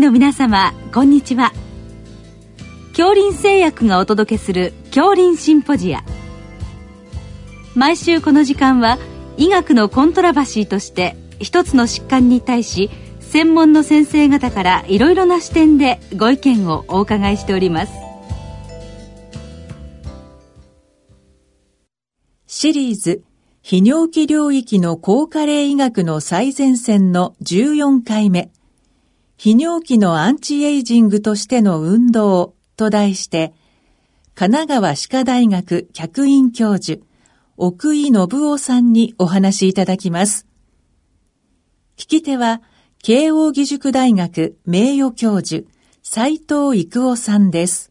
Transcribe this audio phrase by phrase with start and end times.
[0.00, 1.52] の皆様こんにちは。
[2.96, 6.02] 恐林製薬がお届けする恐林シンポジア。
[7.74, 8.96] 毎週この時間は
[9.36, 12.88] 医学のコントラバシーとして一つの疾患に対し
[13.20, 17.92] 専門の先生方からいろいろな視点でご意見をお伺いしております。
[22.46, 23.22] シリーズ
[23.62, 28.50] 泌尿器領域の高加齢医学の最前線の14回目。
[29.42, 33.54] 泌尿器のアンチエイジングとしての運動と題して
[34.34, 37.02] 神奈川歯科大学客員教授
[37.56, 40.46] 奥井信夫さんにお話しいただきます。
[41.96, 42.60] 聞き手は
[43.02, 45.66] 慶應義塾大学名誉教授、
[46.02, 47.90] 斉藤育夫さんです。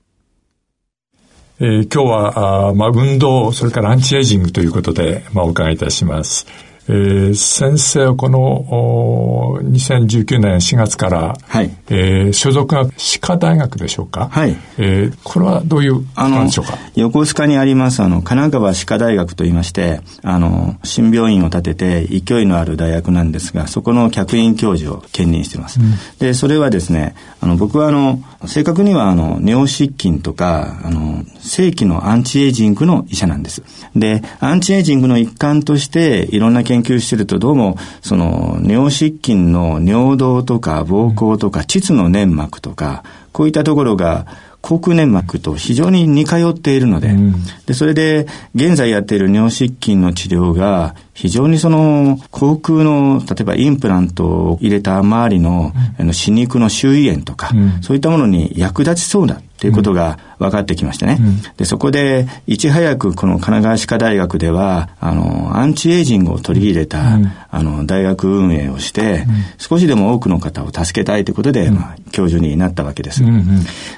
[1.59, 6.68] えー、今日はあ、まあ、運動、それからアンチエイジングということで、まあ、お伺いいたします。
[6.90, 11.70] えー、先生はこの2019年4月から、はい。
[11.90, 14.55] えー、所属が歯科大学でしょうか、はい。
[14.77, 16.77] えー、これはどういうあでしょうか？
[16.95, 33.63] 横須賀にありますあの神奈川歯科大学といいましてあの新病院を建てて勢いのある大学なんですがそこの客員教授を兼任しています、うん、でそれはですねあの僕はあの正確にはあの尿失禁とかあの正規のアンチエイジングの医者なんです。
[33.95, 44.26] でアンチエイジングの一環としていろんな研究してるとどうもその尿失禁の尿道とか膀胱とか膣の粘膜とかこういったところが
[44.62, 47.34] 口腔粘膜と非常に似通っているので、うん、
[47.66, 61.18] で、それで現在やっている尿失禁の治療が非常にその口腔の例えばインプラントを入れた周りの,、あの歯肉の周囲炎とか、うん、そういったものに役立ちそうだっていうことが分かってきましてね。
[61.20, 67.19] うん、で、そこでいち早くこの神奈川歯科大学ではあのアンチエイジングを取り入れた、
[67.51, 69.25] あの大学運営をして、
[69.57, 73.22] 少しでも多くの方を助けたいということで、まあ、教授になったわけです。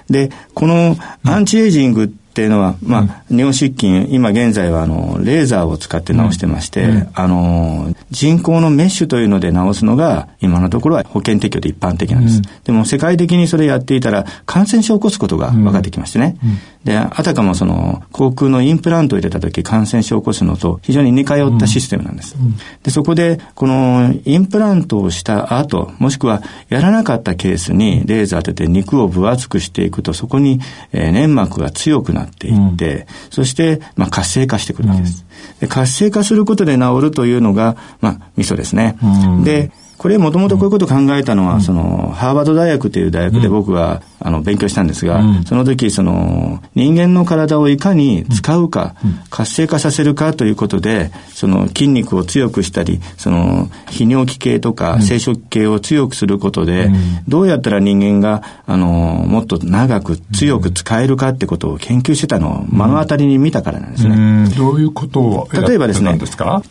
[0.10, 12.38] で、このアンチエイジングっていうのは、まあ、尿失禁、今現在はあの、レーザーを使って治してまして、うん、あの、人工のメッシュというので治すのが、今のところは保険適用で一般的なんです。
[12.38, 16.38] うん、でも世界的にそれやっていたら、感染症を起こすことが分かってきましてね。
[16.84, 22.36] で、あたかもその、口腔のインプラントを入れた時感染症を起こすのと非常に似通ったシステムなんです。
[22.84, 30.60] で、そこで、このインプラントをした後、もしくはやらなかったケースにレーザー当てて肉を分厚くしていくと、そこに、
[30.92, 35.26] えー、粘膜が強くなっていって、そして、まあ、活性化してくるわけです。
[35.60, 38.98] で活性化することで治るというのが、まあ、ミソですね。
[39.44, 48.96] で、これもともとこういうことを考えたのは、その、ハーバード大学という大学で僕は、あの、勉強したんですが、その時、その、人間の体をいかに使うか、
[49.30, 56.90] 活性化させるかということで、その、筋肉を強くしたり、その、泌尿器系とか生殖系を強くすることで、
[57.28, 58.88] どうやったら人間が、あの、
[59.28, 64.50] もっと長く強く使えるかってことを研究してたのを目の当たりに見たからなんですね。
[64.58, 66.18] どういうことを例えばですね、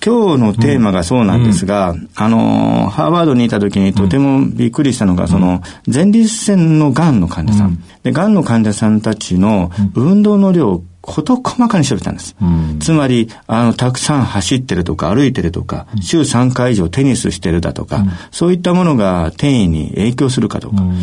[0.04, 7.82] 今日のテーマがそうなんですが、あの、ハーバードにいた時にとてもびっくりしたのが、その、前立腺の癌の患者さん。
[8.02, 12.36] で、癌の患者さんたちの運動の量事細かに調べたんです。
[12.40, 20.82] うん、つまり、あの、たくさん走ってるとか歩いてるとか、週3回以上テニスしてるだとか、うん、そういったものが転移に影響するかどうか。
[20.82, 20.98] うん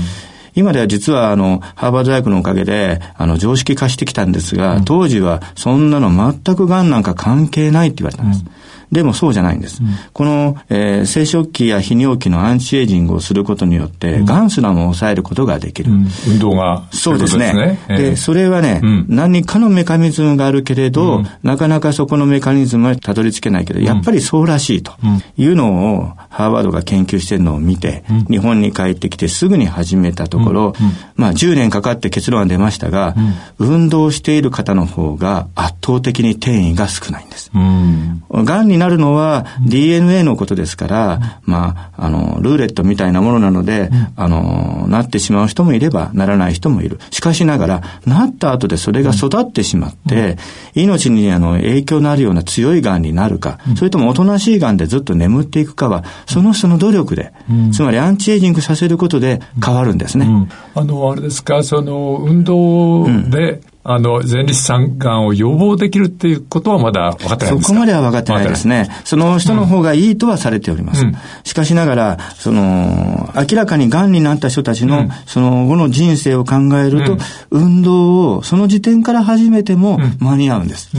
[0.57, 8.43] 今では実はあの、ハーバード大学のおかげで、あの、常識化してきたんですが、当時はそんなの全く癌なんか関係ないって言われたんです。
[8.91, 9.83] でもそうじゃないんです。
[9.83, 14.49] うん、この、えー、生殖器や泌尿器のアンチエイジングをすることによって、が、ん。
[14.49, 15.91] すらも抑えることができる。
[15.91, 16.87] うん、運動が。
[16.91, 17.53] そうですね。
[17.53, 17.79] で、ね。
[17.89, 24.93] えー、それはね、何かのメカニズムがあるけれど、なかなかそこのメカニズムはたどり着けないけど、やっぱりそうらしいと。
[25.37, 30.73] いうのを、ハーバードが研究してるのを見て、日本に帰ってきてすぐに始めたところ、
[31.15, 33.15] まあ10年かかって結論が出ましたが、
[33.59, 37.51] 運動している方の方が圧倒的に転移が少ないんです。
[37.53, 38.67] がん。
[38.67, 46.99] になるのは DNA のことですから、まあ、あの、ルーレットみたいなものなので、あの、なってしまう人もいれば、ならない人もいる。
[47.11, 50.37] しかしながら、なった後でそれが育ってしまって、
[50.73, 57.33] 命にあの影響のあるような強いがんになるか、それともおとなしいがんでずっと眠っていくかは、その人の努力で、
[57.71, 60.27] つまりアンチエイジングさせることで変わるんですね。
[60.75, 67.67] あの、あれですか、その、運動で、あの、前立腺がんを予防できるっていうことはまだ分かってないんですか？
[67.69, 68.89] そこまでは分かってないですね。
[69.05, 71.05] その人の方がいいとはされております。
[71.05, 71.13] うん、
[71.45, 77.17] しかしながら、その、明らかにがんになった人たちの、その後の人生を考えると、
[77.49, 80.89] 運動をその時点から始めても間に合うんです。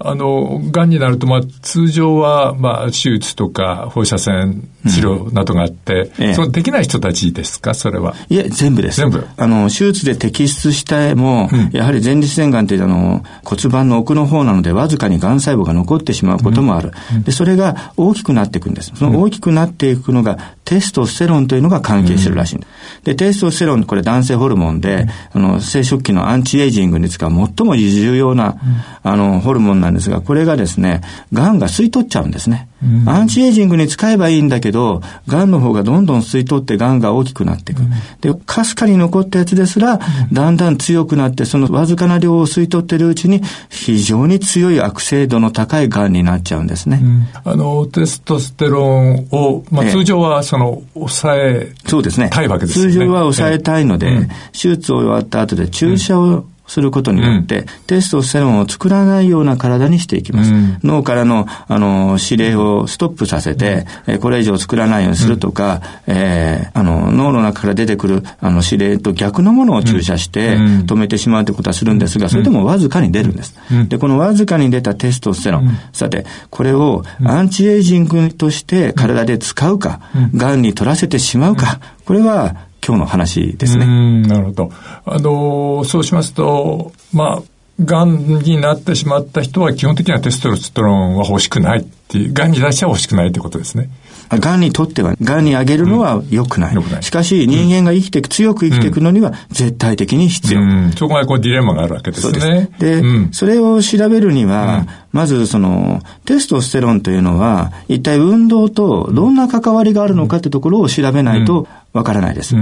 [0.00, 8.14] あの、癌になると、まあ、通常は、まあ、手術とか放射線治療などがあって、うんええ、そのできない人たちですか、それは。
[8.28, 9.00] いえ、全部です。
[9.00, 9.26] 全部。
[9.36, 16.92] あの、手術で摘出したも、うん、やはり前立腺がんっていうあの、骨盤の奥の方なので、わずかに癌細胞が残ってしまうこともある。
[17.14, 18.92] うん、で、それが大きくなっていくんです。
[18.94, 23.04] その大きくなっていくのが、テストステロンというのが関係してるらしいんです。
[23.04, 28.56] で、テストステロン、これ男性ホルモンで、あの、生殖器のアンチエイジングに使う最も重要な、
[29.02, 32.68] あの、ホルモンなんですが、これがですね、癌が吸い取っちゃうんですね。
[33.06, 37.82] アンチエイジングに使えばいいんだけど、癌の方がどんどん吸い取って癌が大きくなっていく。
[38.20, 40.00] で、かすかに残ったやつですら、
[40.32, 47.02] だんだん強くなって、そのわずかな量を吸い取ってるうちに、非常に強い悪性度の高い癌になっちゃうんですね。
[47.44, 52.30] あの、テストステロンを、まあ、通常はその、抑えそうですね。
[52.30, 52.92] たいわけですね。
[52.92, 60.52] 通常は抑えたいので、手術を終わった後で注射をすることによって、うん、テストステロンを作らないような体にしていきます。
[60.52, 73.54] うん、脳からの、あの、指令をストップさせて、うん、えこれ以上作らないようにするとか、うん、えー、あの、脳の中から出てくる、あの、指令と逆のものを注射して、止めてしまうということはするんですが、それでもわずかに出るんです。
[73.88, 80.00] で、このわずかに出たテストステロン、さて、これをアンチエイジングとして体で使うか、
[80.34, 83.86] 癌に取らせてしまうか、これは今日の話ですね。
[84.22, 84.70] なるほど。
[85.06, 87.42] あの、そうしますと、まあ、
[87.82, 93.88] がんになってしまった人は基本的にはテストロステロンは欲しくないっていう、がんに対しては欲しくないということですね。
[94.30, 96.76] がんにとっては、がんにあげるのは良くない。
[96.76, 100.60] うん、ないしかし、人間が生きていく、強く生きていくのには絶対的に必要。
[100.60, 102.40] うん、そこがこうディレマがあるわけですね。
[102.40, 102.80] そうです。
[102.80, 112.54] で、うん、それを調べるには、まずその、テストステロンというのは、一体運動とどんな関わりがあるのかってところを調べないとわからないです。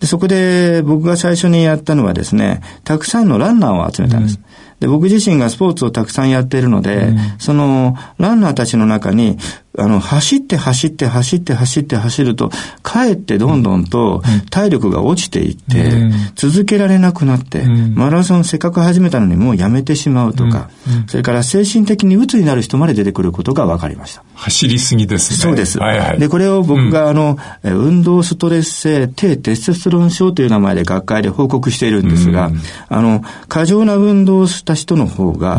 [0.00, 4.40] でそこで僕が最初にやったのはですね、たくさんのランナーを集めたんです。
[4.80, 9.38] で僕自身がスポーツをたくさんやっているので、そのランナーたちの中に
[9.78, 12.50] あの、走って走って走って走って走ると、
[12.82, 17.64] かえってどんどんと体力が落ちていって、続けられなくなって、
[17.94, 20.70] マラソンせっかく始めたのにもうやめてしまうとか、
[21.08, 24.22] それから精神的に鬱になる人まで出てくることが分かりました。
[24.34, 25.36] 走りすぎですね。
[25.36, 25.78] そうです。
[25.78, 32.50] はいはい、で、これを僕があの、運動ストレス性低テストステロン症という名前で学会で報告しているんですが、
[32.88, 35.58] あの、過剰な運動をした人の方が、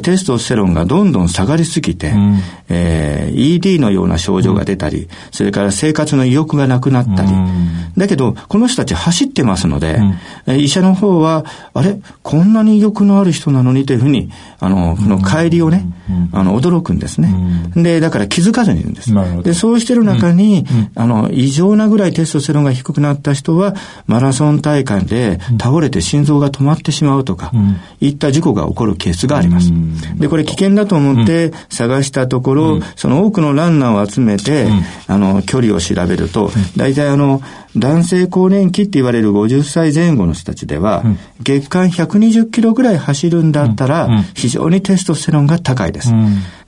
[0.00, 2.38] テストステロンがどんどん下がりすぎて、うん、
[2.68, 9.98] えー、ED のような症状が出たり、うん、それから生活の意欲がなくなったり、うん、だけど、この人たち走ってますので、
[10.46, 11.98] うん、医者の方は、あれ？
[12.22, 14.30] こんなに意欲のある人なのにというふうに、
[14.60, 15.86] あの、この帰りをね、
[16.32, 17.34] あの、驚くんですね。
[17.74, 19.12] で、だから気づかずにいるんです。
[19.42, 20.64] で、そうしてる中に、
[20.94, 23.74] あの、異常なぐらいテストステロンが低くなった人は、
[24.06, 27.52] マラソン大会で倒れて心臓が止まってしまうとか、
[28.00, 29.72] いった事故が起こるケースがあります。
[30.16, 37.40] で、これ危険だと思って探したところ、うん、その多くのランナーを集めて、うん、あの、距離を調べると、大体あの、
[37.76, 46.12] 男性更年期って言われる50歳前後の人たちでは、うん、月間120キロぐらい走るんだったら、非常にテストステロンが高いです。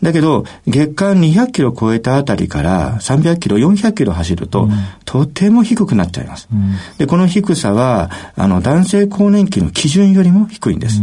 [0.02, 4.68] だけど、月間200キロ超えたあたりから300キロ、400キロ走ると、
[5.04, 6.48] とても低くなっちゃいます。
[6.98, 11.00] で、この低さは、あの、男性更年期の基準よりも低いんです。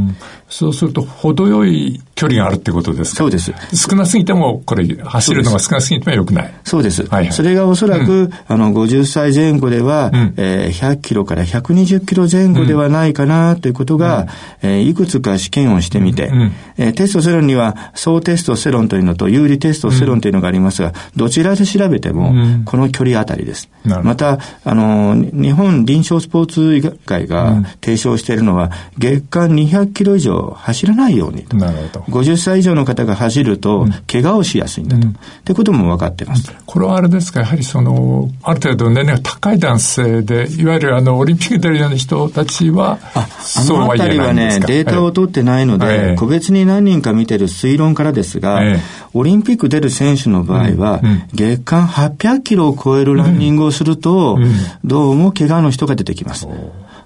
[0.50, 3.18] そうすると、程よい距離があるってことですか？
[3.18, 3.52] そうです。
[3.74, 6.54] 少なすぎても、これ、走るのが少なすぎても良くない。
[6.64, 7.02] そうです。
[7.08, 14.28] はいはい、それがおそらく、うん、あの、50歳前後では、うん、えー、100キロから120キロ前後ではないかな、ということが、
[14.64, 22.34] うん、えー、いくつか試験をしてみて、うん、えー、テストステロンには、総テストステロンというのと、有利テストステロンというのがありますが、どちらで調べても、
[22.66, 23.70] この距離あたりです。
[23.86, 31.58] また、あの、日本臨床スポーツ医会が提唱しているのは、月間200キロ以上走らないようにと。
[31.58, 32.20] なるほど。
[32.20, 35.08] 50歳以上の方が走ると、怪我をしやすいんだと。
[35.08, 36.52] うん、ってことも分かってます。
[36.66, 39.83] これはあれですか、やはりその、ある程度年齢が高い男性
[40.24, 48.80] で、いわゆるあの、オリンピック出るような人たちは、あ、あのあたりはね、データを取ってないので、はい、個別に何人か見てる推論からですが、はい、
[49.14, 54.38] オリンピック出る選手の場合は、うんうん、月間800キロを超えるランニングをすると、
[54.84, 56.48] どうも怪我の人が出てきます。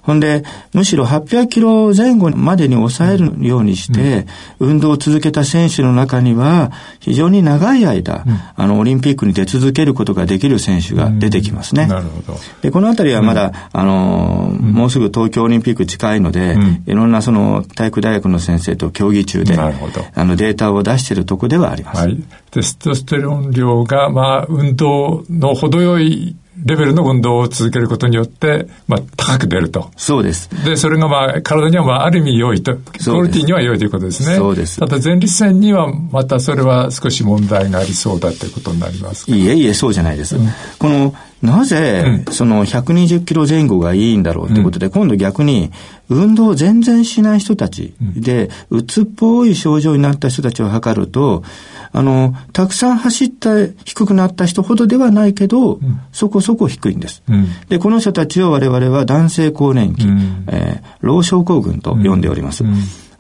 [0.08, 4.26] ほんで、むしろ800キロ前後までに抑えるようにして、
[4.58, 6.72] 運動を続けた選手の中には、
[7.02, 8.24] 非常に長い間、
[8.56, 11.88] あの、オリンピックに出続けることができる選手が出てきますね。
[11.88, 12.40] なるほど。
[12.62, 19.74] で、このあたりはまだ、あの、もうすぐ東京オリンピック近いので、いろんなその体育大学の先生と協議中で、あ
[20.24, 22.04] の、データを出しているところではあります。
[22.04, 22.18] はい。
[22.52, 29.92] テストステロン量が、まあ、運動の程よいレベルの運動を続けることによって、まあ、高く出ると。
[29.96, 30.50] そうです。
[30.66, 34.36] で、それがまあ、体にはまあ、ある意味良いと、クオリティには良いということですね。
[34.36, 34.80] そうです。
[34.80, 40.36] ただ、前立腺にはまたそれは少し問題がありそうだということになりますいえいえ、そうじゃないです。
[40.36, 40.48] うん、
[40.80, 45.72] この、なぜ、その120キロ前後がいいんだろうということで、うん、今度逆に、
[46.10, 51.44] 運動を全然しない人たちで、うつっぽい症状になった人たちを測ると、
[51.92, 53.50] あの、たくさん走った、
[53.86, 62.64] 低くなった人ほどではないけど、うん、そこそこ低いんです、うん、で、この人たちを我々は男性更年期、うん、えー、老症候群と呼んでおります。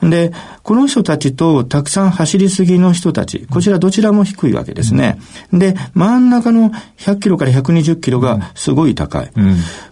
[0.01, 0.31] で、
[0.63, 5.19] この人たちとたくさん走りすぎの人たち、こちらどちらも低いわけですね。
[5.51, 9.31] で、真ん中の100キロから120キロがすごい高い。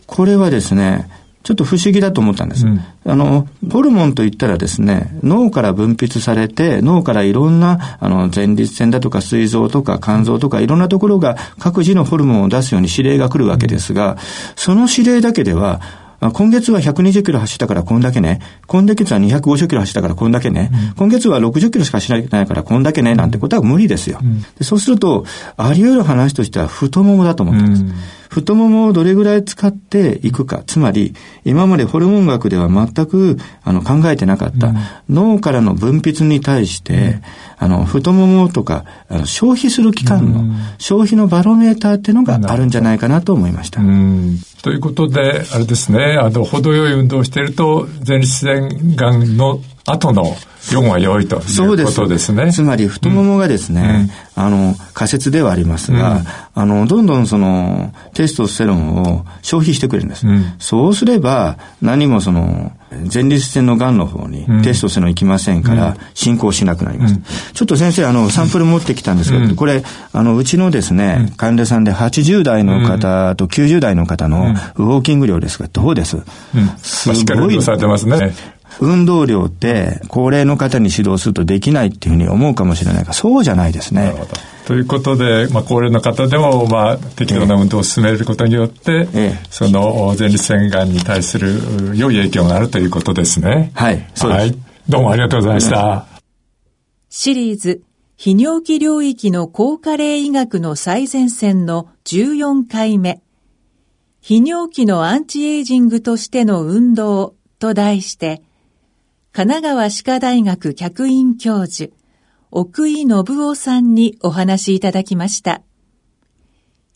[0.05, 1.09] これはですね、
[1.45, 2.65] ちょっと不思議だと思ったんです。
[2.65, 14.17] うん、あの、ホルモンといったらですね、脳から分泌されて、脳からいろんな、あの、前立腺だとか膵臓とか肝臓とかいろんなところが各自のホルモンを出すように指令が来るわけですが、
[14.55, 15.81] その指令だけでは、
[16.31, 18.39] 今月は120キロ走ったからこんだけね。
[18.67, 20.69] 今月は250キロ走ったからこんだけね。
[20.71, 23.15] うん、今月は60キロしか走らないからこんだけね。
[23.15, 24.19] なんてことは無理ですよ。
[24.21, 25.25] うん、そうすると、
[25.57, 27.83] あり得る話としては太ももだと思ったんです。
[27.83, 27.93] うん
[28.35, 30.61] 太ももをどれぐらい使っていくか。
[30.65, 31.13] つまり、
[31.45, 34.75] 今までホルモン学では全くあの考えてなかった、うん、
[35.09, 37.21] 脳からの分泌に対して、うん、
[37.59, 43.81] あの、太ももとか、あの消費する期間の、消費のバロメーターっていうのがあるんじゃないかなと思いました。
[44.65, 50.35] ということで、あれですね、あの、程よい運動をしていると、前立腺がんの後の
[50.71, 52.51] 4は良いということですね。
[52.51, 60.27] つまり太ももがですね、うん、あの、仮説ではありますが、うん、あの、どんどんその、テストステロンを消費してくれるんです。
[60.27, 62.71] うん、そうすれば、何もその、
[63.11, 67.19] 前立腺の癌の方にテストステロン行きませんから、進行しなくなります。
[67.53, 76.17] ちょっと先生、あの、サンプル持ってきたんですけど、これ、あの、うちのですね、患者さんで80代の方と90代の方のウォーキング量ですが、どうです、
[76.81, 77.13] すご
[77.51, 77.61] い。
[77.61, 78.33] されてますね。
[78.79, 84.13] 運動量って高齢の方に指導するとできないっていうふうに思うかもしれないが、そうじゃないですね。
[84.65, 93.71] ということで、まあ、高齢の方でも、まあ、適度な運動を進めることによって、ええ、その前立腺がんに対する良い影響があるということですね。
[93.75, 94.41] はい、そうです。
[94.41, 94.57] はい。
[94.89, 96.05] どうもありがとうございました。
[97.09, 97.83] シリーズ、
[98.17, 103.21] 泌尿器領域の高加齢医学の最前線の14回目。
[104.23, 108.41] 泌尿器のアンチエイジングとしての運動と題して、
[109.35, 111.91] 神奈川歯科大学客員教授、
[112.51, 115.61] 奥井信夫さんにお話しいただきました。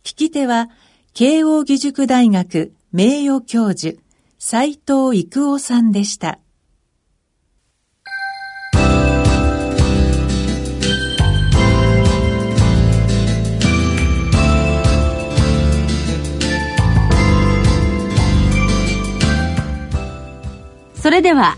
[0.05, 0.69] 聞き手は、
[1.13, 3.97] 慶応義塾大学名誉教授、
[4.37, 6.39] 斉藤育夫さんでした。
[20.95, 21.57] それでは